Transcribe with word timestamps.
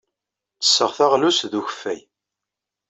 Ttesseɣ 0.57 0.91
taɣlust 0.97 1.45
ed 1.47 1.53
ukeffay. 1.59 1.99